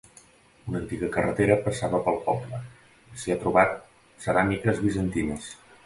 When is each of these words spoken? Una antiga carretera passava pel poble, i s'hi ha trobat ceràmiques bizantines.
Una 0.69 0.79
antiga 0.83 1.09
carretera 1.17 1.57
passava 1.67 2.01
pel 2.09 2.17
poble, 2.29 2.63
i 3.17 3.23
s'hi 3.25 3.35
ha 3.35 3.39
trobat 3.45 3.79
ceràmiques 4.27 4.85
bizantines. 4.89 5.57